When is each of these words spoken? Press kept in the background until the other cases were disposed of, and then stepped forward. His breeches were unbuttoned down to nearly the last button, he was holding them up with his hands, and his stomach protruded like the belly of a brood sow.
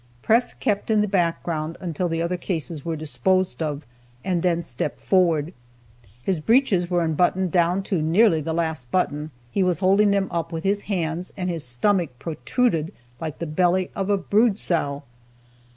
Press 0.23 0.55
kept 0.55 0.89
in 0.89 1.01
the 1.01 1.07
background 1.07 1.77
until 1.79 2.09
the 2.09 2.23
other 2.23 2.35
cases 2.35 2.83
were 2.83 2.95
disposed 2.95 3.61
of, 3.61 3.85
and 4.23 4.41
then 4.41 4.63
stepped 4.63 4.99
forward. 4.99 5.53
His 6.23 6.39
breeches 6.39 6.89
were 6.89 7.03
unbuttoned 7.03 7.51
down 7.51 7.83
to 7.83 8.01
nearly 8.01 8.41
the 8.41 8.51
last 8.51 8.89
button, 8.89 9.29
he 9.51 9.61
was 9.61 9.77
holding 9.77 10.09
them 10.09 10.27
up 10.31 10.51
with 10.51 10.63
his 10.63 10.81
hands, 10.89 11.31
and 11.37 11.51
his 11.51 11.63
stomach 11.63 12.17
protruded 12.17 12.91
like 13.19 13.37
the 13.37 13.45
belly 13.45 13.91
of 13.93 14.09
a 14.09 14.17
brood 14.17 14.57
sow. 14.57 15.03